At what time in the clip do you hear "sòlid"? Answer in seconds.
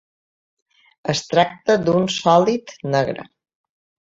2.15-2.75